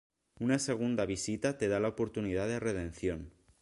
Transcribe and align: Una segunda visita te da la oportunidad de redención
Una 0.45 0.57
segunda 0.63 1.05
visita 1.05 1.59
te 1.59 1.67
da 1.67 1.79
la 1.79 1.87
oportunidad 1.89 2.47
de 2.47 2.59
redención 2.59 3.29